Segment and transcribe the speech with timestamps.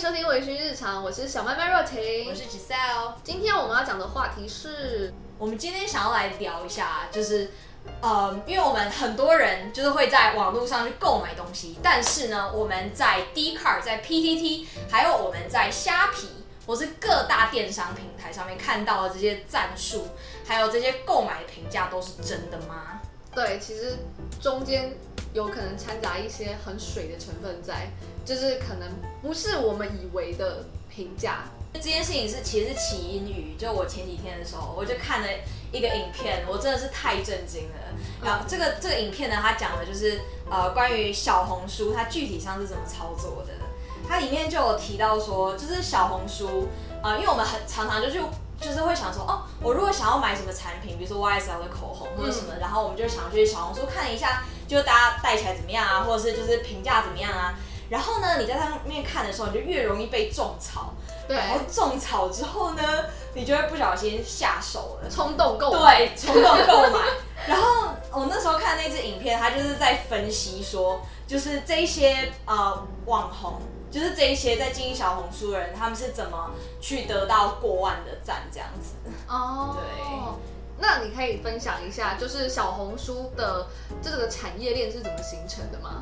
[0.00, 3.12] 收听微醺日常，我是小妹妹若晴，我是 Giselle。
[3.22, 7.50] 今天我们要讲的话题是，我们今天想要来聊一下，就是，
[8.00, 16.28] 呃，因为我们很多人就是会在网络上去购买东西，但是呢，我们在 d c a r 在 PTT，还有我们在虾皮
[16.66, 20.08] 或是各大电商平台上面看到的这些战术，
[20.46, 23.02] 还有这些购买评价，都是真的吗？
[23.34, 23.98] 对，其实
[24.40, 24.96] 中间
[25.32, 27.90] 有可能掺杂一些很水的成分在，
[28.24, 28.88] 就是可能
[29.22, 31.44] 不是我们以为的评价。
[31.72, 35.28] 这件事情是其实是起因于，就我前几天的时候，我就看了
[35.70, 37.76] 一个影片，我真的是太震惊了。
[38.24, 40.20] 然后这个这个影片呢，它讲的就是
[40.50, 43.52] 呃关于小红书它具体上是怎么操作的。
[44.08, 46.66] 它里面就有提到说，就是小红书
[47.04, 48.20] 呃，因为我们很常常就去
[48.60, 57.54] 就是会想说，哦，我如果想要买什么产品，比如说 YSL 的口红或者什么，然后我们就想去小红书看一下，就大家戴起来怎么样啊，或者是就是评价怎么样啊。
[57.88, 60.92] 然后呢，你在上面看的时候，你就越容易被种草。
[61.26, 62.82] 对，然后种草之后呢，
[63.34, 66.06] 你就会不小心下手了，冲动购买。
[66.06, 67.00] 对，冲动购买。
[67.46, 78.94] 然后我那时候看那支影片，他就是在分析说，就是这一些呃网红，就是这一些在经营小红书的人，他们是怎么去得到过万的赞这样子。
[79.28, 80.50] 哦，对。
[80.82, 83.66] 那你可以分享一下，就是小红书的
[84.00, 86.00] 这个产业链是怎么形成的吗？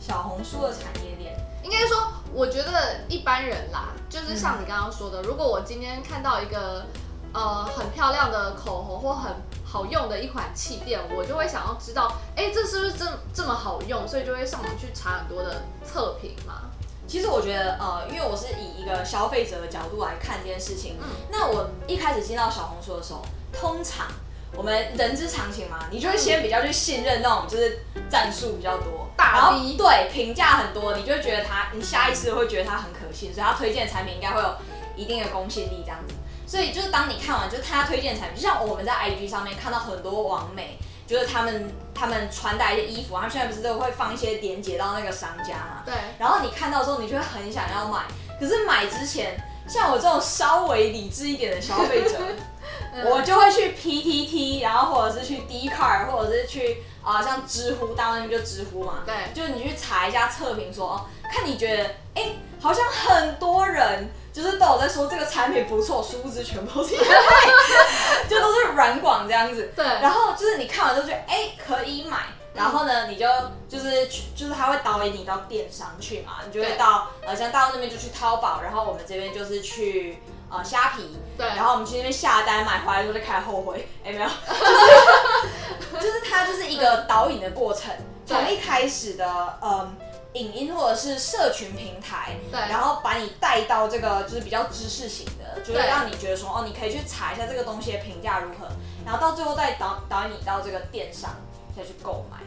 [0.00, 6.86] 小红书的产业链，应该说，我觉得一般人啦，就是像你刚刚说的，如果我今天看到一个
[7.34, 14.08] 呃很漂亮的口红或很好用的一款气垫，我就会想要知道，哎，这是不是这这么好用？
[14.08, 16.69] 所以就会上网去查很多的测评嘛。
[17.10, 23.20] 其实我觉得，呃，因为我是以一个消费者的角度来看这件事情，嗯，那我一开始进到小红书的时候，
[23.52, 24.06] 通常
[24.54, 34.54] 我们人之常情嘛，你就会先比较去信任那种就是战术比较多，大 V，对，评价很多，你就会觉得他，你下意识会觉得他很可信，所以他推荐的产品应该会有
[34.94, 36.14] 一定的公信力这样子。
[36.46, 40.78] 所以就是当你看完，就是他推荐的产品，就像我们在 IG 上面看到很多网美。
[41.10, 45.82] 就是他们他们穿戴一些衣服，他们现在不是都会放一些连接到那个商家嘛？
[45.84, 45.92] 对。
[46.20, 48.04] 然后你看到之后，你就会很想要买。
[48.38, 49.36] 可是买之前，
[49.68, 52.16] 像我这种稍微理智一点的消费者，
[53.10, 59.02] 我就会去 PTT，然后或者是去 d c a r 或者是去啊像知乎，大陆那边就知乎嘛。
[59.04, 59.14] 对。
[59.34, 66.94] 就是你去查一下测评，说哦看你觉得，哎，好像很多人就是都有在说这个产品不错，殊不知全部都是。
[68.28, 72.18] 就都是软广这样子，对，然后就是你看完之后觉得哎可以买，
[72.54, 73.26] 然后呢你就
[73.68, 80.18] 就是去就是他会导引你到电商去嘛，你就会到呃像大陆那边就去淘宝，然后我们这边就是去
[80.48, 84.28] 呃虾皮，对，然后我们去那边下单买回来之后就开始后悔，哎没有，
[85.98, 87.92] 就是就是它就是一个导引的过程，
[88.24, 89.96] 从一开始的嗯。
[90.34, 98.68] 影音或者是社群平台，对，然后把你带到这个就是比较知识型的，就是让你觉得说哦，你可以去查一下这个东西的评价如何，
[99.04, 101.34] 然后到最后再导导你到这个电商
[101.76, 102.38] 再去购买。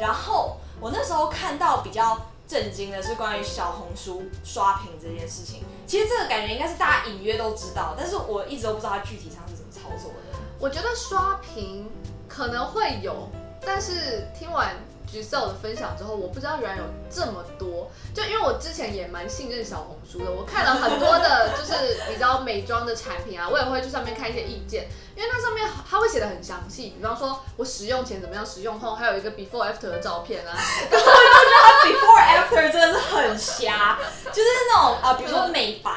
[0.00, 10.38] 然后我那时候看到比较震惊的是关于小红书刷屏这件事情，其实这个感觉应该是大家隐约都知道，但是我一直都不知道它具体上是怎么操作的。
[10.58, 11.86] 我觉得刷屏
[12.26, 13.28] 可能会有，
[13.60, 14.74] 但是听完。
[15.06, 17.90] 橘色的分享之后，我不知道原来有这么多。
[18.14, 26.94] 就因为我之前也蛮信任小红书的，我看了很多的，就是比较美妆的产品啊，我也会去上面看一些意见，因为它上面它会写的很详细。
[26.96, 30.52] 比方说我使用前怎么样，使用后还有一个 before after 的照片啊。
[30.90, 33.98] 我就觉得它 before after 真的是很瞎，
[34.32, 35.90] 就是那种啊，比如说美白，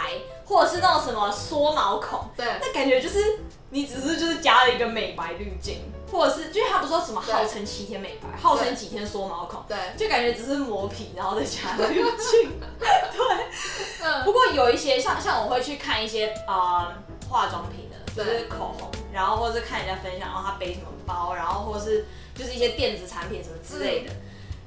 [0.45, 3.39] 或者是那种什么缩毛孔，对，那感觉就是
[3.69, 5.81] 你只是就是加了一个美白滤镜。
[6.11, 14.23] 或者是，就是他不说什么号称七天美白，号称几天缩毛孔，对，就感觉只是磨皮，然后再加滤镜， 对。
[14.23, 16.93] 不过有一些像像我会去看一些啊
[17.29, 24.13] 化妆品的，就是口红，然后或者是看人家分享，然后他背什么包，然后或者是就是一些电子产品什么之类的。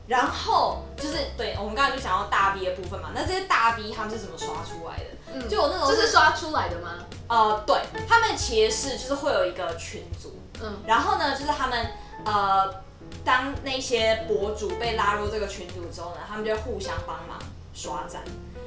[0.09, 5.05] 然后就是对我们刚才就讲到大 V 的部分嘛，那这些大 V 他们是怎么刷出来的？
[5.33, 6.99] 嗯，就我那种这是刷出来的吗？
[7.29, 10.37] 呃，对，他们其实是就是会有一个群组。
[10.63, 11.87] 嗯，然后呢，就是他们
[12.25, 12.83] 呃，
[13.25, 17.39] 当那些博主被拉入这个群组之后呢，他们就互相帮忙
[17.75, 18.23] 刷赞。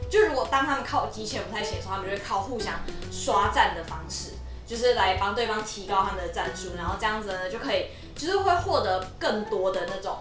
[0.09, 2.74] 就如果当他们靠机器人不太行的时候，他们就会靠互相
[3.12, 4.33] 刷赞的方式，
[4.65, 10.18] 就是来帮对方提高他们的赞数，然后这样子呢就可以，就是会获得更多的那种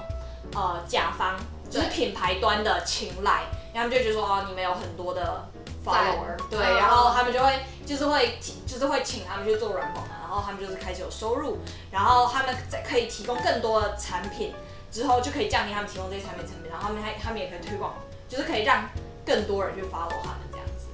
[0.55, 1.37] 呃甲方，
[1.70, 3.44] 就是品牌端的青睐，
[3.75, 5.49] 然后他们就觉得说哦，你们有很多的
[5.85, 10.05] follower，对，然后他们就会就是会就是会请他们去做软广。
[10.09, 11.59] 然后他们就是开始有收入，
[11.93, 14.53] 然后他们在可以提供更多的产品，
[14.91, 17.95] 之后就可以降低他们提供这些产品成本，然后他们还他们也可以推广，
[18.29, 18.89] 就是可以让
[19.25, 20.89] 更多人去 follow 他们这样子。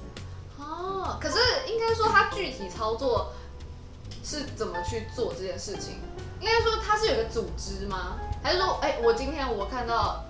[0.59, 3.33] 哦，可是应该说他具体操作
[4.23, 5.99] 是怎么去做这件事情？
[6.39, 8.19] 应该说他是有个组织吗？
[8.43, 10.23] 还是说，哎，我今天我看到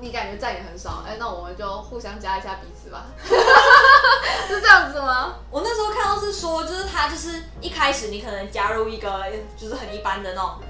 [0.00, 3.06] 你感觉赞也很少，哎，那我们就互相加一下彼此吧，
[4.46, 5.36] 是这样子吗？
[5.50, 9.24] 我那时候看到是说，就是他就是一开始你可能加入一个
[9.56, 10.60] 就是很一般的那种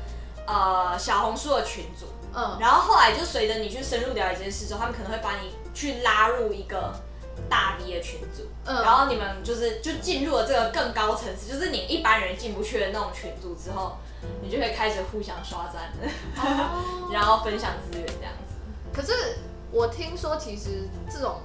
[0.47, 6.95] 呃小红书的群组，嗯，然后后来就随着你去深入了解这件事之后，他们可能会把你去拉入一个
[7.51, 13.97] 大 V 的群组，嗯，然后你们就是就进入了这个更高层次，就是你一般人进不去的那种群组之后。
[14.43, 15.93] 你就可以开始互相刷赞，
[17.13, 18.07] 然后分享资源。
[18.97, 19.13] 可是
[19.71, 21.43] 我听说，其实这种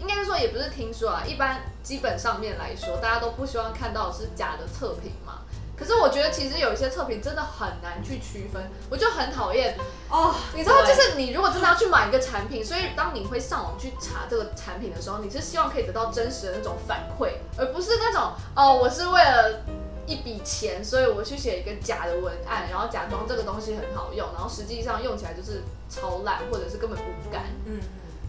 [0.00, 5.34] 应该是说也不是听说啊，一般基本上面来说，大家都不希望看到是假的测评嘛。
[5.76, 9.78] 可是我觉得其实有一些测评真的很难去区分，我就很讨厌
[10.10, 10.34] 哦。
[10.52, 19.60] 你知道，就是你如果真的要去买一个产品，所以当你会上网去查这个产品的时候，你是希望可以得到真实的那种反馈，而不是那种哦，我是为了。
[20.08, 27.44] 一笔钱，所以我去写一个假的文案，然后假装这个东西很好用，然后实际上用起来就是超烂，或者是根本不干。
[27.66, 27.78] 嗯，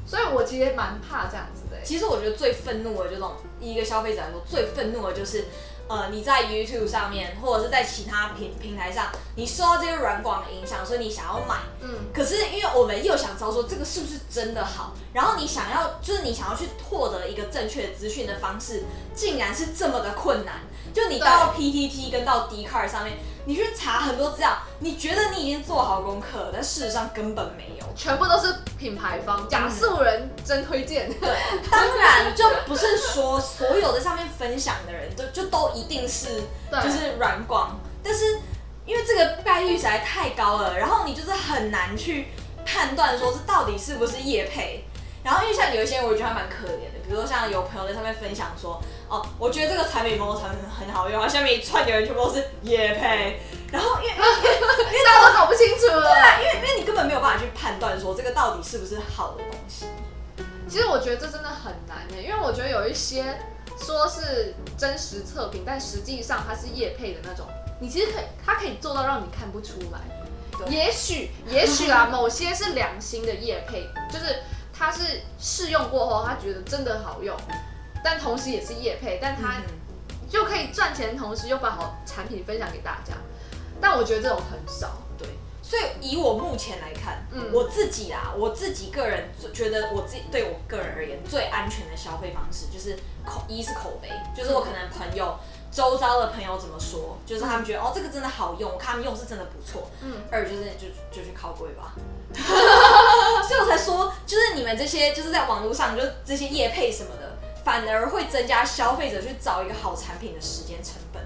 [0.06, 1.82] 所以我其实蛮怕这样子的。
[1.84, 5.46] 其实我觉得最愤怒的这种一个消费者来说，最愤怒的就是。
[5.92, 18.84] 呃，你在 YouTube 上面，或者是在其他平平台上，你受到这些软广的影响，所以你想要买，嗯，可是因为我们又想知道说这个是不是真的好，然后你想要就是你想要去获得一个正确的资讯的方式，
[19.16, 20.60] 竟然是这么的困难，
[20.94, 23.18] 就你到 PTT 跟到 d c a r 上面。
[23.46, 31.12] 你去查很多资料，你觉得你已经做好功课，但事实上根本没有，全部都是品牌方假素人真推荐。
[31.20, 31.36] 对，
[31.72, 36.44] 当然就不是说所有的上面分享的人都就都一定是
[36.84, 38.40] 就是软广，但是
[38.86, 42.28] 因为这个概率实在太高了，然后你就是很难去
[42.64, 44.86] 判断说这到底是不是叶配。
[45.24, 48.80] 然后因为像有一些我觉得还蛮可怜的，比如说像有朋友在上面分享说。
[49.10, 53.42] 哦，我觉得这个产品某产品很好用啊，下面一串的人全部都是野配，
[53.72, 59.86] 然后因为因为大家都搞不清楚了，对啊，因为因为你根本没有办法去判断说这个到底是不是好的东西。
[60.70, 63.40] 其实我觉得这真的很难呢，因为我觉得有一些
[63.78, 67.48] 说是真实测评，但实际上它是叶配的那种，
[67.80, 70.00] 你其实可以，它可以做到让你看不出来。
[70.70, 74.44] 也许也许啊， 某些是良心的叶配，就是
[74.78, 77.36] 它是试用过后，他觉得真的好用。
[78.04, 79.56] 但同时也是业配，但他
[80.30, 83.14] 就可以赚钱，同时又把好产品分享给大家。
[83.82, 85.28] 但我觉得这种很少，对。
[85.62, 95.38] 所以以我目前来看，嗯，我自己啊，我自己个人觉得，我自己对我个人而言最安全的消费方式就是口一是口碑，就是我可能朋友
[95.72, 99.92] 周遭的朋友怎么说，就是他们觉得哦这个真的好用，我看他们用是真的不错。
[100.02, 100.24] 嗯。
[100.32, 101.94] 二就是就就去靠柜吧。
[102.34, 107.29] 所以我才说，就是你们这些就是在网络上就这些业配什么的。
[107.70, 111.24] 反而会增加消费者去找一个好产品的时间成本。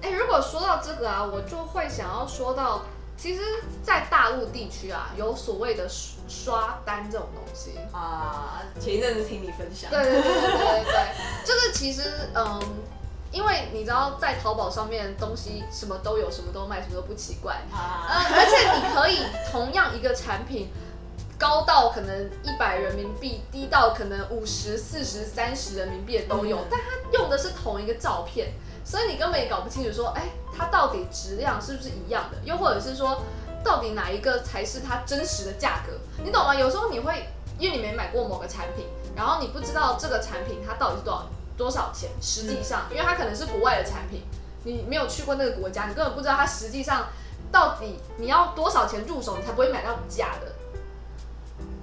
[0.00, 2.80] 哎，如果说到这个啊，我就会想要说到，
[3.14, 3.42] 其实，
[3.82, 5.86] 在大陆地区啊，有所谓的
[6.26, 8.62] 刷单这种东西啊。
[8.80, 12.58] 前一阵子听你分享，对对对对对对，就是其实嗯，
[13.30, 18.08] 因为你知道，在淘宝上面东西什么都有，什么都卖，什么都不奇怪啊。
[18.08, 20.70] 而且你可以同样一个产品。
[21.40, 28.52] 高到可能一百人民币，低到可能五十四十三十人民币的都有，但它用的是同一个照片，
[28.84, 32.36] 所以你根本也搞不清楚说，哎，它到底质量是不是一样的？
[32.44, 33.22] 又或者是说，
[33.64, 35.94] 到底哪一个才是它真实的价格？
[36.22, 36.54] 你懂吗？
[36.54, 37.24] 有时候你会
[37.58, 38.84] 因为你没买过某个产品，
[39.16, 41.26] 然后你不知道这个产品它到底是多少
[41.56, 44.24] 多少钱，实际上，因为它可能是国外的产品，
[44.62, 47.08] 你没有去过那个国家，你根本不知道它实际上
[47.50, 50.52] 到底你要多少钱入手，你才不会买到假的。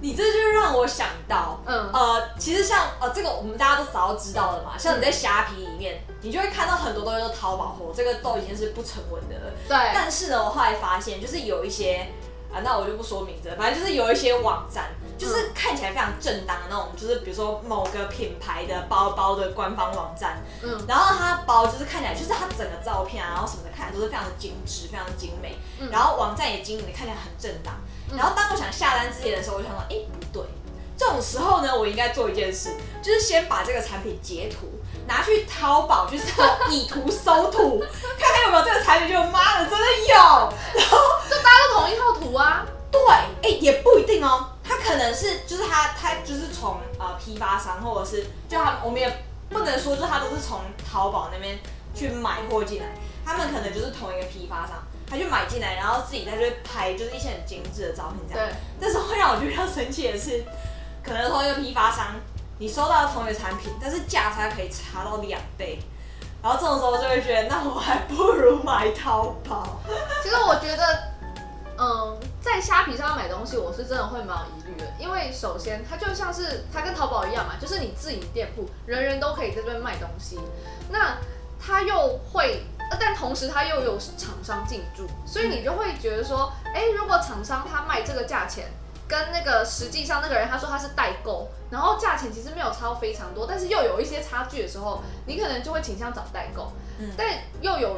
[0.00, 9.52] 你这就让我想到，嗯，呃，其实像呃这个我们大家都早就知道了嘛，像你在虾皮里面，你就会看到很多东西都淘宝货，这个都已经是不成文的了。
[9.66, 9.76] 对。
[9.92, 12.06] 但是呢，我后来发现，就是有一些
[12.52, 25.58] 啊，那我就不说名字了，反正就是有一些网站，就是看起来非常正当的那种，就是比如说某个品牌的包包的官方网站，嗯，然后它包就是看起来就是它整个照片啊，然后什么的看起来都是非常的精致，非常的精美，
[25.90, 27.74] 然后网站也经营的看起来很正当。
[28.16, 28.47] 然后当
[28.78, 30.42] 下单之前的时候，我就想到，哎，不对，
[30.96, 34.68] 这种时候呢，我应该做一件事，就是先把这个产品截图，
[35.08, 37.80] 拿去淘宝去搜，以图搜图，
[38.16, 39.08] 看看有没有这个产品。
[39.08, 42.64] 就妈的，真的有，然后就大家都同一套图啊。
[42.90, 43.00] 对，
[43.42, 51.58] 哎，也不一定哦，他可能是就是他他就是从呃批发商，或者是就他我们也不能说，就他都是从淘宝那边
[51.94, 52.86] 去买货进来，
[53.26, 54.82] 他们可能就是同一个批发商。
[55.08, 58.48] 他就买进来，然后自己在这拍，就是一些很精致的照片这样。
[58.48, 58.54] 对。
[58.80, 60.44] 但是会让我觉得比较生气的是，
[61.02, 62.14] 可能同一个批发商，
[62.58, 65.78] 你收到同一个产品，但是价差可以差到两倍，
[66.42, 69.80] 然后这种时候就会觉得，那我还不如买淘宝。
[70.22, 70.84] 其实我觉得，
[71.78, 80.38] 嗯，在虾皮上买东西，我是真的会蛮有疑虑的，因为首先它就像是它跟淘宝一样嘛，就是你自营店铺，人人都可以在这边卖东西，
[80.90, 81.16] 那
[81.60, 82.62] 它又会，
[82.98, 88.66] 但同时它又有厂商进驻，所以你就会觉得说，哎，如果厂商他卖这个价钱。
[89.08, 96.70] 跟那个实际上那个人他说他是代购，然后价钱其实没有差非常多，但是又有一些差距的时候，你可能就会倾向找代购。
[96.98, 97.26] 嗯，但
[97.62, 97.96] 又有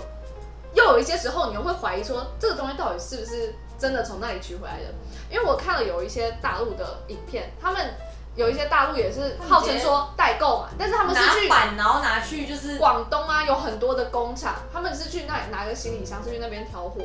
[0.73, 4.94] 又有一些时候，你又会怀疑说这个东西到底是不是真的从那里取回来的？
[5.28, 7.92] 因为我看了有一些大陆的影片，他们
[8.37, 17.02] 有一些大陆也是号称说代购嘛，但是他们是去板，然后拿去就是广东啊，有很多的工厂，他们是去那里拿个行李箱，是去那边挑货。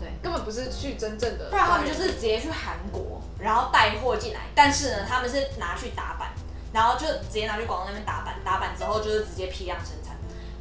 [0.00, 4.40] 对，根本不是去真正的，不然他们就是直接去韩国，然后带货进来。
[4.54, 6.30] 但是呢，他们是拿去打板，
[6.72, 9.97] 然后就直接拿去广东那边打板，打板之后就是直接批量生产。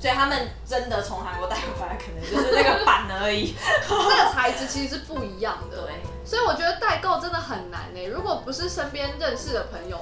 [0.08, 3.54] 所以他们真的从韩国带回来，可能就是那个板而已。
[3.92, 5.86] 那个材质其实是不一样的。
[5.86, 8.08] 对，所以我觉得代购真的很难呢。
[8.08, 10.00] 如果不是身边认识的朋友。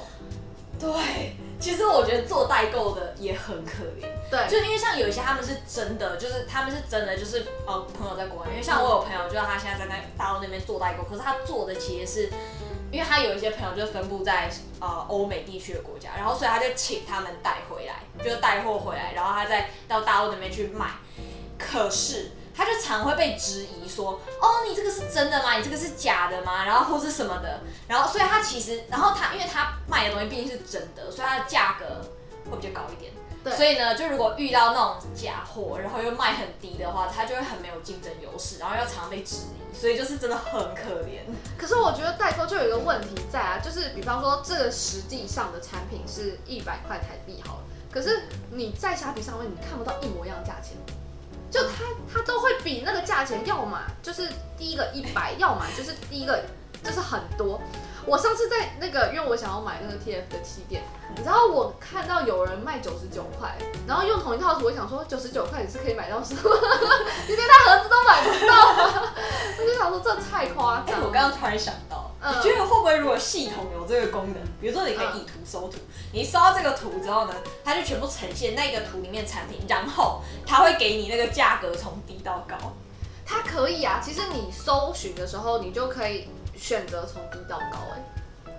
[0.80, 4.06] 对，其实我觉得做代购的也很可怜。
[4.30, 8.50] 对，就因为像有一些他们是真的，就是他们是真的，就是呃朋友在国外。
[8.52, 12.30] 因为像我有朋友，就是他现在在那大陆那边做代购，可是他做的其实是，
[12.96, 14.50] 因为他有一些朋友就分布在
[14.80, 20.92] 呃欧美地区的国家，然后所以他就请他们带回来，就是带货回来，然后他再到大陆那边去卖。
[21.58, 22.32] 可是。
[22.58, 25.58] 他就常会被质疑说，哦，你这个是真的吗？
[25.58, 26.64] 你这个是假的吗？
[26.64, 31.86] 然后或是什么的，然后所以他其实，然后他因为他卖的东西毕竟是真的，所以它的价格
[32.50, 33.12] 会比较高一点。
[33.46, 33.56] 对。
[33.56, 41.22] 所以呢，就如果遇到那种假货，然后又卖很低的话，他就会很没有竞争优势，然后又常被质疑，所以就是真的很可怜。
[41.58, 50.76] 可是我觉得代购就有一个问题在啊，就是比方说这个实际上的产品是一百块台币好了，可是你在虾皮上面你看不到一模一样价钱。
[51.52, 56.44] 就它，它都会比那个价钱，要么就是第一个一百，要么就是第一个
[56.86, 57.60] 就是很多。
[58.06, 60.84] 我上次在那个，因为我想要买那个 TF 的气垫，
[61.26, 66.42] 然后我看到有人卖九十九块，然后用同一套图，我想说九十九块你是可以买到什么？
[67.28, 68.54] 你连大盒子都买不到，
[69.58, 71.02] 我就想说这太夸张。
[71.02, 75.80] 我刚刚突然想到，你觉得会不会如果系统有这个功能，比如说你可以以图搜图，
[76.14, 82.56] 你搜到这个图之后呢，它就全部呈现那个图里面产品，然后它会给你那个价格从低到高。
[83.26, 86.30] 它可以啊，其实你搜寻的时候，你就可以。
[86.58, 88.54] 选择从低到高哎，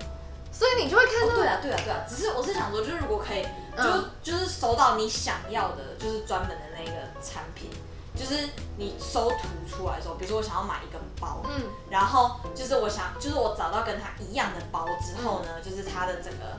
[0.52, 1.34] 所以你就会看到。
[1.34, 2.04] 对啊，对啊，对啊。
[2.08, 7.70] 只是我是想说，就是如果可以，就就是搜到你想要的，就是专门的那个产品，
[8.14, 16.56] 就是你搜图出来的时候，比如说我想要买一个包，嗯，然后就是我想，就是我找到跟它一样的包之后呢，就是它的整个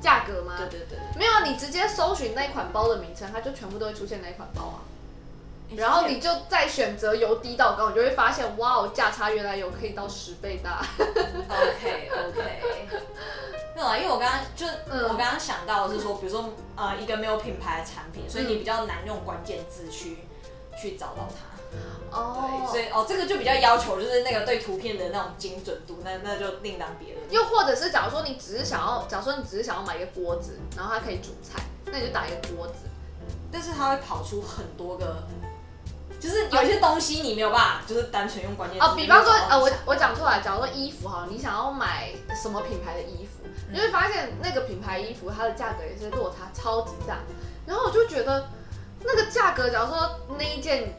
[0.00, 0.54] 价格吗？
[0.58, 0.98] 对对对。
[1.16, 4.80] 没有啊，你直接搜寻那款包的名称，它就全部都会出现那款包啊。
[5.76, 10.84] 然后你就再选择由低到高，你就会发现，哇哦，价差原来有可以到十倍大。
[10.98, 12.88] OK OK，
[13.74, 14.66] 没有啊，因为我刚刚就
[15.08, 20.18] 我刚刚想到是说，比如说呃一个没有品牌的产品，所以你比较难用关键字去
[20.80, 22.16] 去找到它。
[22.16, 22.68] 哦。
[22.70, 27.30] 对，所以哦这个就比较要求就是那个对图片的那种精准度，那那就另当别论。
[27.30, 32.74] 又或者是假如说你只是想要，假如说你只是想要买一个锅子，然后它可以煮菜，那你就打一个锅子，
[33.50, 35.16] 但是它会跑出很多个。
[36.24, 38.86] 就是有些东西你没有办法，就是单纯用关键词。
[38.86, 47.18] 哦，比方说，呃，我我讲出来，假如说衣服哈，你想要买什么品牌的衣服，你会发现那个品牌衣服它的价格也是落差超级大。
[47.66, 48.48] 然后我就觉得
[49.04, 50.94] 那个价格，假如说那一件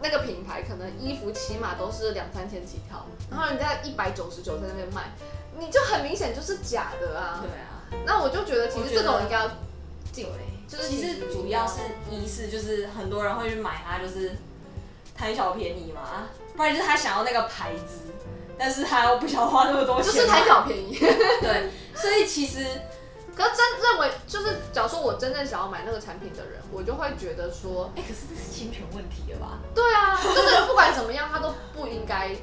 [0.00, 5.12] 那个品牌可能衣服起码都是两三千起跳，然后人家一百九十九在那边卖，
[5.58, 7.42] 你就很明显就是假的啊。
[7.42, 8.06] 对啊。
[8.06, 9.50] 那我就觉得其实这种应该要
[10.10, 10.26] 禁，
[10.66, 14.34] 就是其实主要是一是就是很多人会去买它，就是。
[15.14, 18.12] 贪小便宜嘛，不然就是他想要那个牌子，
[18.58, 20.96] 但是他又不想花那么多钱，就是贪小便宜。
[21.40, 22.64] 对，所以其实，
[23.34, 29.58] 可是真认为就是，假如说我真正想要买那个产品的人，我就会觉得说，哎，可是这是侵权问题了吧？
[29.74, 32.34] 对啊，就是 不管怎么样，他都不应该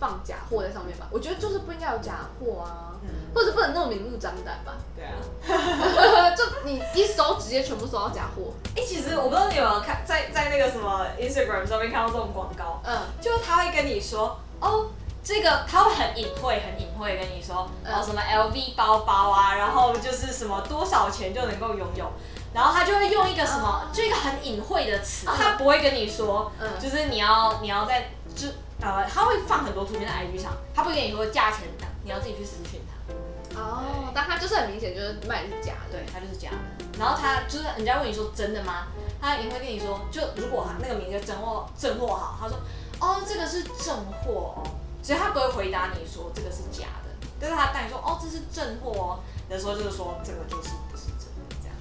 [0.00, 1.06] 放假货在上面吧？
[1.10, 2.88] 我觉得就是不应该有假货啊。
[3.34, 4.74] 或者不能那么明目张胆吧？
[4.94, 8.52] 对啊， 就你一搜直接全部搜到假货。
[8.76, 14.88] 哎，其实我不知道你有没有看，在在那个什么 Instagram 上面看到这种广告，嗯，就他会跟你说，哦，
[15.24, 22.04] 这个他会很隐晦、很隐晦跟你说，哦，什么 LV 包包啊，然后就是什么多少钱就能够拥有，
[22.52, 28.48] 然后他就会用一个什么，就一个很隐晦的词，他不会跟你说，嗯，就是你要你要在就
[28.82, 33.60] 呃，他会放很多图片在 IG 上，他不会跟你说价钱的，你要自己去私讯他。
[33.60, 36.56] 哦，但他就是很明显就是卖的是假的，对，它就是假的。
[36.98, 38.86] 然后他就是人家问你说真的吗？
[39.20, 42.56] 他也会跟你说，就如果那个名字真货真货好，他说
[43.00, 43.94] 哦这个是正
[44.24, 44.62] 货哦，
[45.02, 51.76] 所以他不会回答你说这个是假的，但是他带你说哦这是正货哦，的时候就是说这个就是不是真的这样。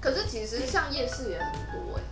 [0.00, 2.02] 可是其实像夜市也很多哎，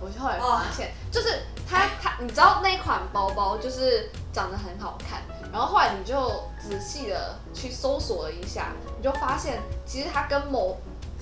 [0.00, 6.28] 我后来发现就是他他你知道那款包包就是长得很好看，然后后来你就
[6.60, 10.76] 仔细的去搜索了一下，你就发现其实它跟某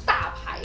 [0.05, 0.61] 大牌。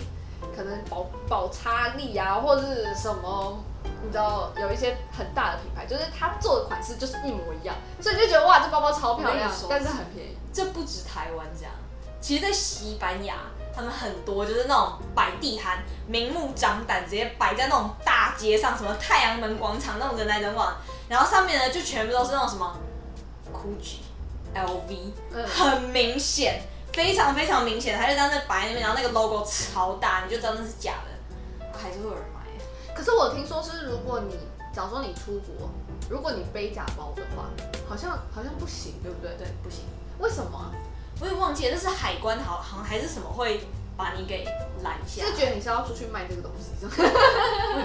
[0.56, 3.58] 可能保保差力啊，或者是什么，
[4.04, 10.38] 你知道有一些很大的品牌，就是它做的款式就是一模一样，所以你就觉得哇，这包包超漂亮，但是很便宜。
[10.54, 11.74] 这不止台湾这样，
[12.22, 13.36] 其实，在西班牙，
[13.76, 20.76] 他们很多就是那种摆地摊，明目张胆直接摆在那种大街上，什么太阳门广场那种人来人往，
[21.10, 22.78] 然后上面呢就全部都是那种什么
[23.54, 23.98] Gucci、
[24.56, 26.62] LV，很明显。
[26.94, 32.40] 非常非常明显，他就在那摆在那边，然后那个 logo 超大，你就知道那是假的，还是会有人买。
[32.96, 34.38] 可是我听说是，如果你
[34.74, 35.70] 假如说你出国，
[36.10, 37.50] 如果你背假包的话，
[37.86, 39.36] 好像好像不行，对不对？
[39.38, 39.82] 对，不行。
[40.20, 40.72] 为什么？
[41.22, 43.62] 我也忘记了，那是海关好好像还是什么会
[43.96, 44.46] 把你给
[44.84, 45.24] 拦下？
[45.24, 46.72] 就觉得你是要出去卖这个东西？
[46.82, 46.94] 我不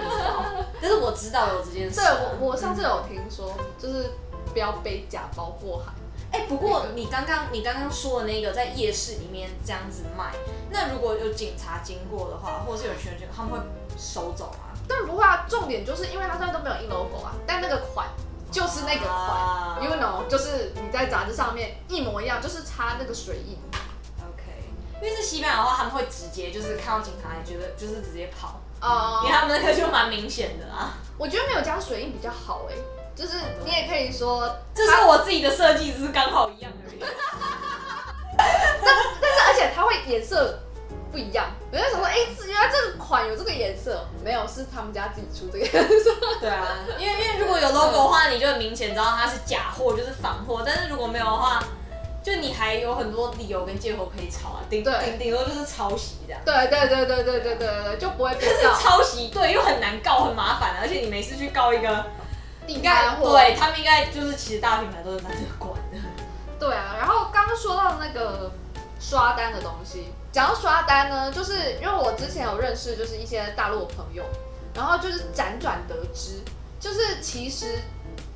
[0.09, 1.95] 知道，但是我知道有这件事。
[1.95, 4.11] 对我我上次有听说，就是
[4.53, 5.93] 不要背假包过海。
[6.31, 10.33] 哎，不过你刚刚你刚刚说的那个在夜市里面这样子卖，
[10.69, 13.57] 那如果有警察经过的话，或者是有群人他们会
[13.97, 14.71] 收走吗？
[14.87, 18.07] 但不会啊，重点就是因为它上面都没有印 logo 啊，但那个款
[18.51, 23.57] 就是那个款，you know，就是你在杂志上面一模一样，就是插那个水印。
[24.19, 24.43] OK，
[25.01, 30.97] 因为是西班牙的话，他们会直接就是看到警察，觉得就是直接跑，哦，因为他们那个就蛮明显的啊。
[31.17, 32.75] 我觉得没有加水印比较好哎。
[33.13, 33.33] 就是
[33.65, 36.97] 你也可以说，这是我自己的设计，只是刚好一样而已。
[38.37, 38.79] 但
[39.21, 40.57] 但是而且它会颜色
[41.11, 42.15] 不一样，有人想说，哎，
[42.47, 46.11] 原来这个款有这个颜色，没有是他们家自己出这个颜色。
[46.39, 46.67] 对啊，
[46.99, 50.61] 因为因为如果有 logo 的话，你就很明显知道它是假货，就是仿货。
[50.65, 51.63] 但是如果没有的话，
[52.21, 56.41] 就你还有很多理由跟借口可以抄啊，顶顶顶多就是抄袭这样。
[56.45, 58.73] 对对对对对对对对，就不会被告。
[58.77, 62.05] 抄袭对，又很难告，很麻烦，而且你每次去告一个。
[62.67, 65.97] 应该对他们应该就是其实大品牌都是拿这个管的。
[66.59, 68.51] 对啊，然后刚刚说到那个
[68.99, 74.23] 刷单的东西，讲到刷单呢，就是因为我之前有认识就是一些大陆的朋友，
[74.73, 76.41] 然后就是辗转得知，
[76.79, 77.79] 就是其实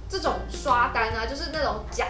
[0.10, 2.08] 这种刷单啊，就是那种假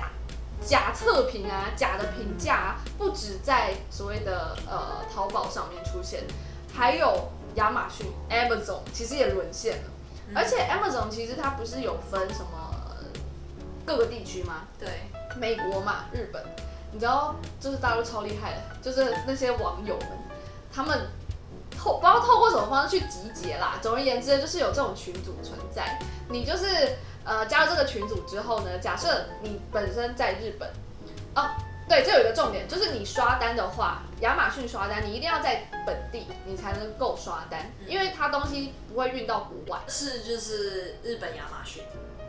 [0.65, 6.24] 假测评啊、假的评价啊，不止在所谓的呃淘宝上面出现，
[6.74, 9.84] 还有亚马逊 Amazon 其实也沦陷了。
[10.34, 12.98] 而且 Amazon 其实它不是有分什么
[13.86, 14.63] 各个地区吗？
[14.80, 14.89] 对，
[15.38, 16.43] 美国嘛，日本，
[16.95, 20.08] 你知道，就是大陆超厉害的，就是那些网友们，
[20.73, 20.97] 他们
[21.77, 23.77] 透不知道透过什么方式去集结啦。
[23.81, 25.99] 总而言之，就是有这种群组存在。
[26.29, 30.69] 你就是呃加入这个群组之后呢，假设你本身在日本，
[31.36, 31.49] 哦。
[31.88, 39.79] 对，这有一个重点，就是你刷单的话，亚马逊刷单，你一定要在本地，你才能够刷单，因为它东西不会运到国外。
[39.88, 41.84] 是，就是日本亚马逊，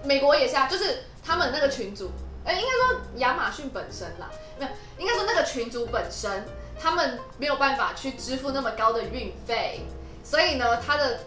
[0.05, 2.11] 美国也是啊，就是他们那个群组，
[2.47, 6.47] 哎，应该说亚马逊本身啦，没有，应该说那个群主本身，
[6.79, 9.85] 他们没有办法去支付那么高的运费，
[10.23, 11.21] 所以呢，他的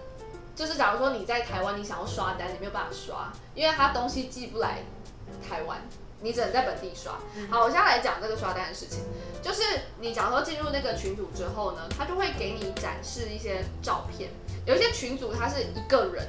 [0.56, 4.80] 就是假如说你在台湾，你想要刷单，你没有办法刷，因为他东西寄不来
[5.48, 5.80] 台湾。
[6.22, 7.14] 你只能在本地刷。
[7.50, 9.06] 好，我现在来讲这个刷单的事情。
[9.42, 9.64] 就是
[10.02, 14.30] 你假如说进入那个群组之后呢，他就会给你展示一些照片。
[14.66, 16.28] 有一些群组他是一个人，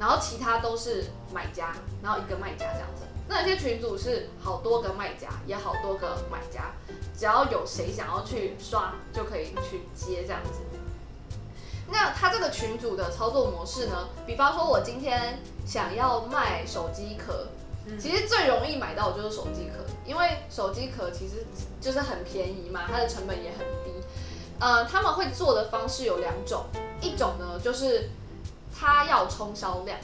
[0.00, 3.02] 然后其他都是买家，然后一个卖家这样子。
[3.28, 6.72] 那有些群组是好多个卖家，也好多个买家，
[7.16, 10.60] 只要有谁想要去刷，就可以去接这样子。
[11.86, 14.08] 那他这个群组的操作模式呢？
[14.26, 17.46] 比方说，我今天想要卖手机壳。
[17.98, 21.44] 其实最容易买到的就是手机壳，因为手机壳其实
[21.80, 23.90] 就是很便宜嘛，它的成本也很低。
[24.60, 26.66] 呃，他们会做的方式有两种，
[27.00, 28.08] 一种呢就是
[28.80, 29.98] 他要冲销量，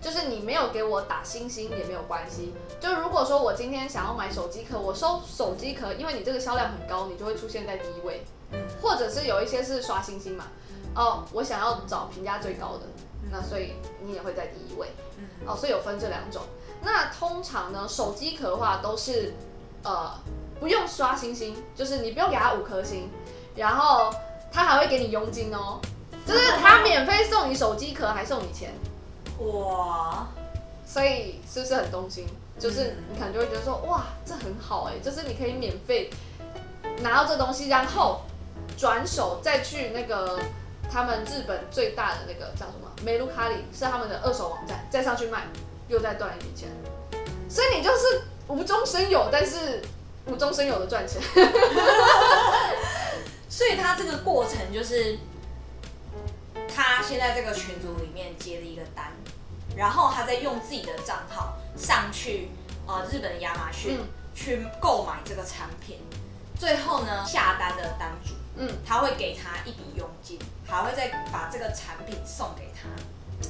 [0.00, 2.54] 就是你没有给我打星星也没有关系。
[2.78, 8.22] 就如果说我今天想要买手机壳，我收手机壳，因为你这个销量很高，你就会出现在第一位。
[8.82, 10.46] 或者是有一些是刷星星嘛，
[10.96, 12.86] 哦，我想要找评价最高的，
[13.30, 14.88] 那所以你也会在第一位。
[15.46, 16.42] 哦，所以有分这两种。
[16.82, 19.34] 那通常呢，手机壳的话都是，
[19.84, 20.12] 呃，
[20.58, 23.08] 不用刷星星，就是你不用给他五颗星，
[23.54, 24.12] 然后
[24.50, 25.80] 他还会给你佣金哦，
[26.26, 28.74] 就是他免费送你手机壳，还送你钱，
[29.38, 30.28] 哇，
[30.86, 32.26] 所以是不是很动心？
[32.58, 36.10] 就是你可能就会觉得说，哇，这很好哎，就是你可以免费
[37.00, 38.20] 拿到这东西，然后
[38.76, 40.38] 转手再去那个
[40.92, 45.46] 他们日本最大的那个叫什么梅卢卡里，是他们的二手网站，再上去卖，
[45.88, 46.68] 又再赚一笔钱。
[47.48, 49.80] 所以你就是无中生有，但是
[50.26, 51.22] 无中生有的赚钱。
[53.48, 55.18] 所以他这个过程就是，
[56.74, 59.12] 他现在这个群组里面接了一个单，
[59.76, 62.48] 然后他再用自己的账号上去
[62.86, 63.98] 呃日本的亚马逊
[64.34, 65.98] 去购买这个产品，
[66.58, 72.88] 最后呢下单的单主，嗯，他会给他一笔佣金，还会再把这个产品送给他。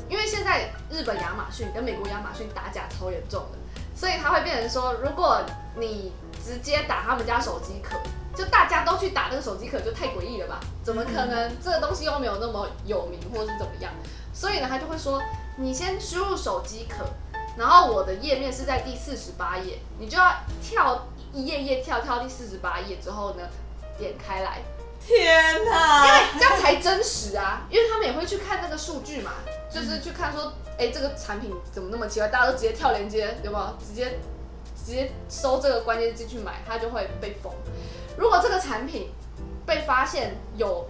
[0.09, 3.59] 因为现在日本亚马逊跟美国亚马逊打假超严重的，
[4.01, 5.43] 所以他会变成说，如果
[5.77, 6.11] 你
[6.43, 7.99] 直接打他们家手机壳。
[8.33, 10.61] 就大家都去打那个手机壳，就太诡异了吧？
[10.83, 11.53] 怎么可能？
[11.63, 13.93] 这个东西又没有那么有名，或是怎么样？
[14.33, 15.21] 所以呢，他就会说，
[15.57, 17.05] 你先输入手机壳，
[17.59, 20.33] 然后我的页面是在第四十八页，你就要
[20.63, 23.43] 跳一页页跳跳第四十八页之后呢，
[23.99, 24.63] 点开来。
[25.11, 26.07] 天哪！
[26.07, 27.67] 因为这样才真实啊！
[27.69, 29.33] 因为他们也会去看那个数据嘛，
[29.69, 32.29] 就是去看说，哎，这个产品怎么那么奇怪？
[32.29, 33.77] 大家都直接跳链接，有没有？
[33.85, 34.21] 直接
[34.77, 37.53] 直接搜这个关键字去买，它就会被封。
[38.17, 39.11] 如果这个产品
[39.67, 40.89] 被发现有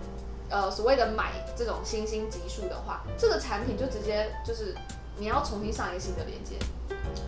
[0.51, 4.75] 呃所谓的买这种星星级数的话，这个产品就直接就是
[5.17, 6.57] 你要重新上一个新的链接，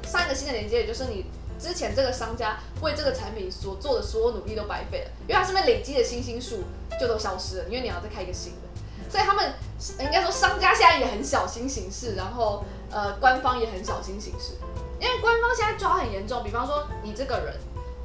[0.06, 1.24] 上一个新的链接，也就是你
[1.58, 6.64] 之前这个商家为这个产品所做的所有努力都白费了，因为它上面累积的星星数
[7.00, 9.52] 就都消失了，因为你要再开一个新的，所以他们
[10.00, 14.54] 应该说商家现在也很小心行事，然后呃官方也很小心行事，
[15.00, 17.54] 因为官方现在抓很严重，比方说你这个人。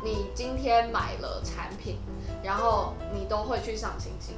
[0.04, 1.98] 你今天买了产品，
[2.44, 4.36] 然后你都会去上星星，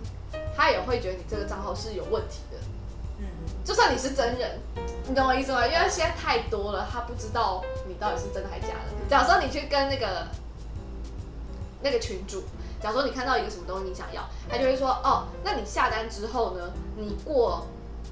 [0.55, 2.57] 他也会觉得你这个账号是有问题的。
[3.19, 3.25] 嗯，
[3.63, 4.57] 就算你是真人，
[5.05, 5.67] 你懂我意思吗？
[5.67, 9.09] 因为现在太多了，他不知道你到底是真的还是假的。
[9.09, 10.27] 假如说你去跟那个
[11.83, 12.43] 那个群主，
[12.81, 17.67] 假如说你看到一个什么东西你想要，他就会说哦，那你下单之后呢，你过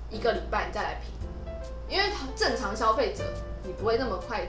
[0.09, 1.13] 一个礼拜你再来评，
[1.87, 3.23] 因为正常消费者
[3.63, 4.47] 你不会那么快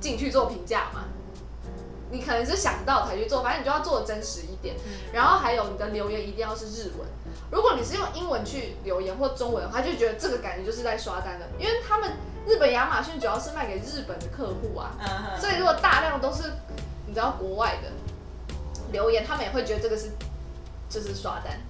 [0.00, 1.04] 进去做评价嘛。
[2.10, 4.76] 你可能是想到才去做，反正你就要做的真实一点。
[5.12, 7.08] 然后还有你的留言一定要是日文，
[7.50, 12.12] 如果你是用英文去留言或中文，他就觉得这个感觉就是在刷单的，因为他们
[12.46, 14.94] 日本亚马逊主要是卖给日本的客户啊，
[15.40, 16.52] 所以如果大量都是
[17.04, 17.90] 你知道国外的
[18.94, 20.12] 留言，他们也会觉得这个是
[20.88, 21.60] 就是刷单，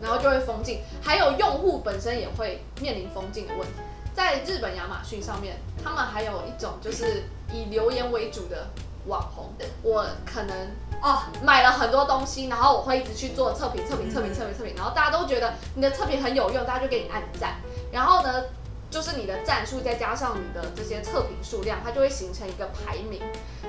[0.00, 0.82] 然后就会封禁。
[1.02, 3.74] 还有用户本身也会面临封禁的问题。
[4.14, 8.68] 在日本亚马逊上面，他们还有一种就是以留言为主的。
[9.08, 9.52] 网红，
[9.84, 10.52] 我可能
[11.00, 17.54] 哦买了很多东西，然后我会一直去做测评、测评、测评、测评、测评，然后大家都觉得你的测评很有用，大家就给你按赞。
[17.92, 18.46] 然后呢，
[18.90, 23.22] 就是你的赞数再加上你的这些测评数量，它就会形成一个排名。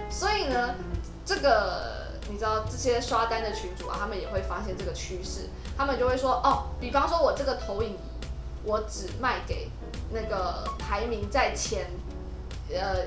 [0.10, 0.74] 所以呢，
[1.24, 7.98] 这个你知道这些刷单的群主啊，他们也会发现这个趋势，他们就会说哦，比方说我这个投影仪，
[8.64, 9.70] 我只卖给
[10.12, 11.88] 那个排名在前
[12.72, 13.06] 呃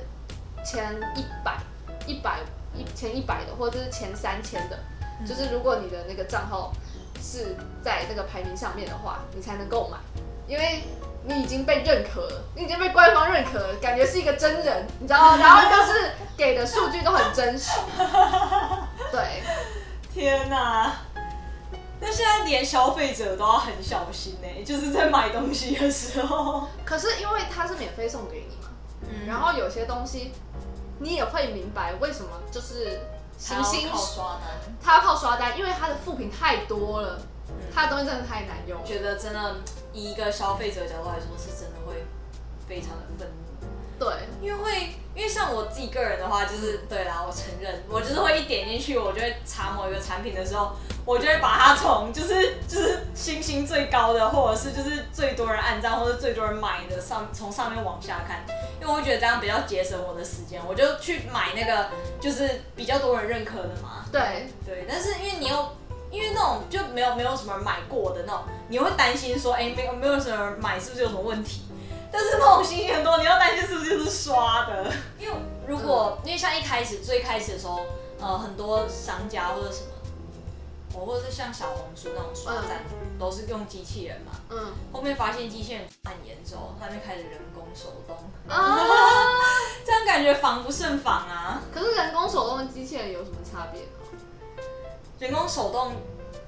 [0.64, 1.58] 前一百。
[2.06, 2.40] 一百
[2.74, 4.78] 一前一百的，或者是前三千的，
[5.28, 6.72] 就是如果你的那个账号
[7.22, 7.54] 是
[7.84, 9.98] 在那个排名上面的话，你才能购买，
[10.48, 10.82] 因为
[11.24, 15.36] 你已经被认可了，你已经被官方认可了，感觉是一个真人，你知道吗？
[15.36, 17.70] 然后就是给的数据都很真实。
[19.10, 19.42] 对，
[20.12, 20.92] 天哪！
[22.00, 26.68] 那现在连消费者都要很小心呢，就是在买东西的时候。
[26.84, 28.70] 可是因为它是免费送给你嘛，
[29.26, 30.32] 然后有些东西。
[31.02, 33.00] 你也会明白为什么就是
[33.38, 34.50] 星星刷单，
[34.82, 37.18] 他要靠刷单，因为他的副品太多了，
[37.74, 38.84] 他的东西真的太难用。
[38.84, 39.56] 觉得真的
[39.94, 42.04] 以一个消费者角度来说，是真的会
[42.68, 43.49] 非常的愤怒。
[44.00, 44.08] 对，
[44.40, 50.72] 因为会，因为像我自己个人的话，就是对啦，我承认，我就是会一点进去，我就会查某一个产品的时候。
[51.06, 58.44] 我就会把它从就是就是星星最高的，或者是就是最多人按赞或者最多人买的上从上面往下看，
[58.80, 61.88] 因为我觉得这样比较节省我的时间，我就去买那个
[62.20, 64.04] 就是比较多人认可的嘛。
[64.12, 65.76] 对对，但是因为你又
[66.10, 71.62] 因为那种就没有没有什么人买过的那种，你会担心说哎没有没有什么人买是不是有什么问题？
[72.12, 74.92] 但是那种星星很多，你要担心是不是就是刷的？
[75.18, 75.34] 因为
[75.66, 77.80] 如果因为像一开始最开始的时候，
[78.20, 79.86] 呃很多商家或者什么。
[80.92, 82.82] 我或者是像小红书那种刷赞，
[83.16, 84.32] 都是用机器人嘛。
[84.48, 84.72] 嗯。
[84.92, 88.16] 后面发现机器人很严重，他们开始人工手动。
[88.48, 88.76] 啊！
[89.86, 91.62] 这样感觉防不胜防啊。
[91.72, 93.82] 可是人工手动跟机器人有什么差别？
[95.20, 95.92] 人工手动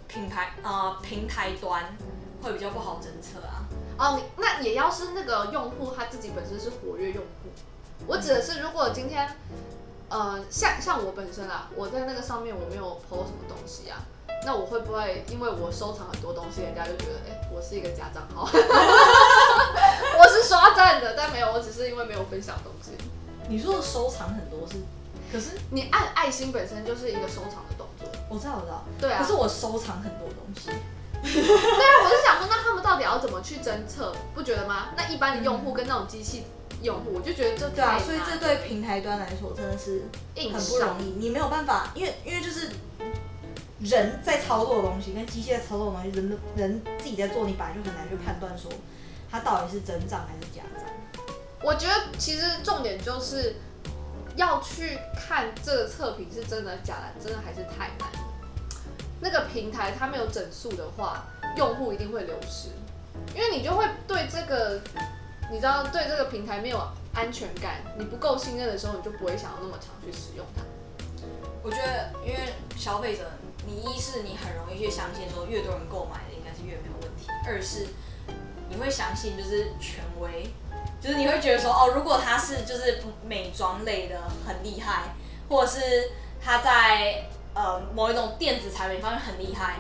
[0.09, 1.97] 品牌啊平台端
[2.43, 3.63] 会比较不好侦测啊。
[4.03, 7.51] 哦，你那也要是那个用户他自己本身是活跃用户。
[8.07, 9.29] 我指的是如果今天。
[10.15, 13.97] 呃，像像我本身啊，我在那个上面我没有 PO 什么东西啊，
[14.45, 18.45] 那我会不会因为我收藏很多东西，人家就觉得哎，我是一个假账号？
[18.53, 22.91] 我是刷赞的，但没有，我只是因为没有分享东西。
[23.49, 24.83] 你说的收藏很多是，
[25.33, 28.07] 可是你按爱心本身就是一个收藏的动作。
[28.29, 28.85] 我知道，我知道。
[29.01, 29.23] 对啊。
[29.23, 30.69] 可是我收藏很多东西。
[31.23, 34.15] 对啊，我是想说，那他们到底要怎么去侦测？
[34.35, 34.89] 不觉得吗？
[34.97, 36.45] 那一般的用户跟那种机器
[36.83, 40.03] 用户，我就觉得这对啊，所以这对平台端来说真的是
[40.37, 41.15] 很不容易。
[41.17, 42.71] 你没有办法，因为因为就是
[43.81, 48.71] 人在操作的东西跟机械在操作的东西，人的人自己在做，你本来就很难去判断说
[49.31, 50.85] 它到底是真账还是假账。
[51.63, 53.55] 我觉得其实重点就是
[54.35, 58.22] 要去看这个测评是真的假的，真的还是太难。
[59.25, 61.25] 那个平台它没有整数的话，
[61.57, 62.71] 用户一定会流失，
[63.37, 64.81] 因为你就会对这个，
[65.49, 66.83] 你知道对这个平台没有
[67.15, 70.63] 安全感，你不够信任的时候，你就不会想要那么常去使用它。
[71.63, 73.31] 我觉得，因为消费者，
[73.65, 77.87] 你一是你很容易去相信说越多人购买的应该是越没有问题，二是
[78.69, 80.53] 你会相信就是权威，
[81.01, 85.15] 就是你会觉得说哦，如果他是就是美妆类的很厉害，
[85.49, 86.11] 或者是
[86.45, 87.29] 他在。
[87.55, 89.77] 呃，某一种电子产品方面很厉害，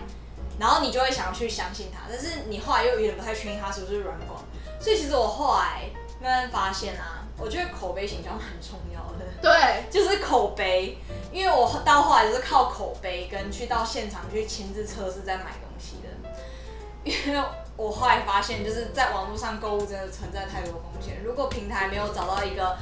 [0.59, 4.45] 然后你就会想要去相信它，但是你后来又有点不太确定它是不是软广，
[4.79, 5.85] 所以其实我后来
[6.21, 10.99] 慢慢发现啊，我觉得口碑形象很重要的， 对，就是口碑，
[11.33, 17.43] 因为我到后来就是靠口碑跟去到现场去亲自测试在买东西的，因为
[17.79, 22.77] 我后来发现就是在网络上购物真的存在太多风险，如果平台没有找到一个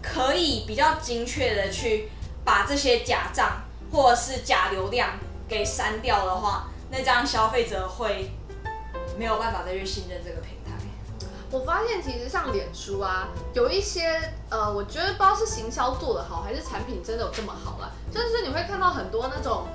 [0.00, 2.10] 可以比较精确的去
[2.44, 3.63] 把这些假账。
[3.94, 5.10] 或者是假流量
[5.46, 8.32] 给删掉的话，那这样消费者会
[9.16, 10.72] 没有办法再去信任这个平台。
[11.52, 17.92] 我发现其实像脸书啊，有一些呃，我觉得不知道是行销做的好，还是产品真的有这么好了。
[18.12, 19.68] 就是你会看到很多那种，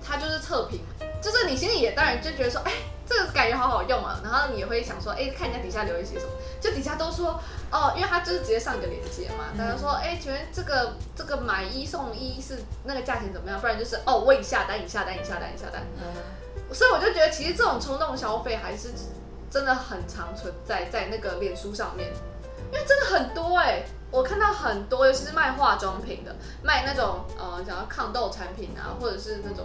[0.00, 0.80] 它就是测评，
[1.20, 2.72] 就是你心里也当然就觉得说，哎。
[3.08, 7.40] 这个感觉好好用啊，然后你也会想说，哎，看人家底下留言写什么，就底下都说，
[7.72, 13.58] 哦，因为他就是直接上一个链接嘛，大家说，哎，请问这个这个买一送一是那个价钱怎么样？
[13.58, 15.82] 不然就是，哦，我已下单，已下单，已下单，已下单。
[15.96, 18.90] 嗯，所以我就觉得其实这种冲动消费还是
[19.50, 22.10] 真的很常存在在那个脸书上面，
[22.70, 29.64] 因为真的很多哎，我看到很多，尤其是卖化妆品的，卖那种呃想要抗痘产品啊，或者是那种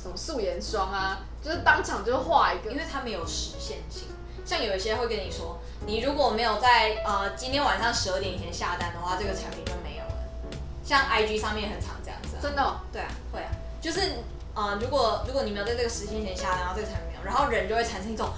[0.00, 1.20] 什么素颜霜啊。
[1.42, 4.08] 就是当场就画一个，因为它没有实现性。
[4.44, 10.14] 像有一些会跟你说，你如果没有在呃今天晚上十二点以前下单的话，这个产品就没有了。
[10.84, 12.36] 像 IG 上面很常这样子。
[12.42, 12.80] 真的？
[12.92, 13.50] 对啊，会啊。
[13.80, 14.00] 就是
[14.54, 18.28] 呃，如果如果你没有在这个时间前下单，然后这个产品没有，然后人就会产生一种。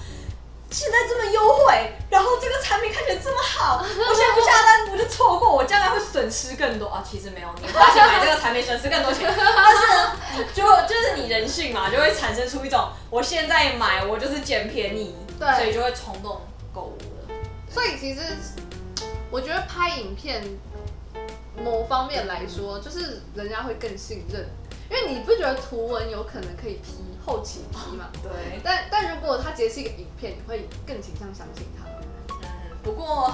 [0.73, 7.05] 现在这么优惠，然后这个产品看起来这么好， 我现在不下单我就错过，我将来会损失更多啊！
[7.09, 16.41] 其实没有，你花钱买这个产品损失更多钱，但是就就是你人性嘛，就会产生出一种我现在买我就是捡便宜，对，所以就会冲动
[16.75, 17.35] 购物了。
[17.71, 18.21] 所以其实
[19.31, 20.43] 我觉得拍影片
[21.63, 24.49] 某方面来说，就是人家会更信任。
[24.91, 28.11] 因为你不觉得图文有可能可以 P 后期 P 嘛？
[28.23, 28.61] 对。
[28.63, 29.32] 但但如果
[29.63, 31.85] 它直接是一个影片，你会更倾向相信它。
[32.43, 32.49] 嗯。
[32.83, 33.33] 不过，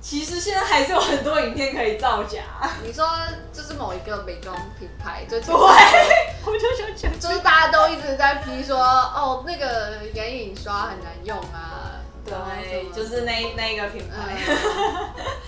[0.00, 2.40] 其实现在还是有很多影片可以造假。
[2.84, 3.08] 你说
[3.52, 5.54] 这是某一个美妆品牌，就对，
[6.44, 12.00] 我就想讲，就是大家都一直在批说，哦，那个眼影刷很难用啊。
[12.24, 14.38] 对，就是那那一个品牌。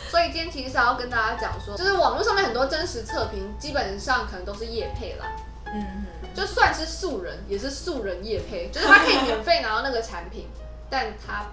[0.08, 5.26] 所以今天其实是要跟大家讲说，就是网络上面很多真实测评，基本上可能都是叶配啦。
[5.74, 10.48] 嗯就算是素人，也是素人叶配，就是他可以免费拿到那个产品，
[10.88, 11.46] 但他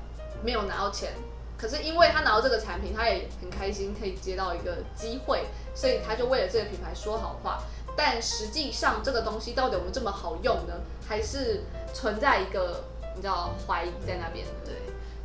[0.43, 1.13] 没有拿到钱。
[1.57, 7.63] 可是因为他拿到这个产品，他也很开心可以接到一个机会，所以他就为了这个品牌说好话。
[7.97, 10.73] 但实际上这个东西到底有没有这么好用呢？
[11.05, 11.63] 还是
[11.93, 14.45] 存在一个你知道怀疑在那边？
[14.63, 14.73] 对。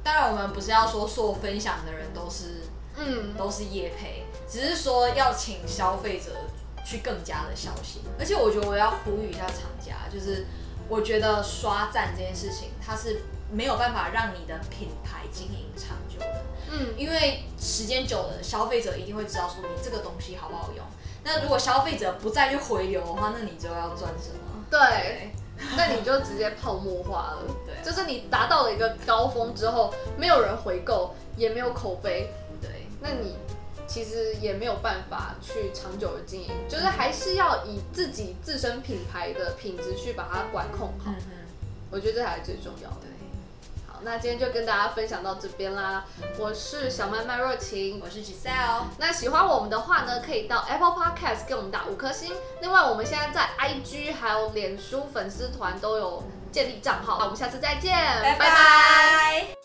[0.02, 2.62] 当然，我们不是要说所有分享的人都是，
[2.96, 6.32] 嗯，都是业配，只是说要请消费者
[6.84, 8.02] 去更加的小心。
[8.18, 10.46] 而且，我觉得我要呼吁一下厂家，就是
[10.88, 16.44] 我觉得刷赞这件事情，它是没有办法让你的品牌经营长久的。
[16.70, 20.84] 嗯，因为时间久了，消费者一定会知道说你这个东西好不好用。
[21.24, 24.64] 那如果消费者不再去回流的话，那你就要赚什么？
[24.70, 25.30] 对。
[25.76, 32.28] 那你就直接泡沫化了，对，就是你达到了一个高峰之后，没有人回购，也没有口碑，
[32.60, 33.36] 对，那你
[33.94, 41.12] 其实也没有办法去长久的经营，就是还是要以自己自身品牌的品质去把它管控好，
[41.92, 43.06] 我觉得这才是最重要的。
[43.86, 46.04] 好，那今天就跟大家分享到这边啦。
[46.40, 48.86] 我是小麦麦若晴，我是 Giselle。
[48.98, 52.34] 那喜欢我们的话呢，可以到 Apple Podcast 给我们打五颗星。
[52.62, 57.18] 另外，我们现在在 IG 还有脸书粉丝团都有建立账号。
[57.20, 59.63] 那我们下次再见，拜拜。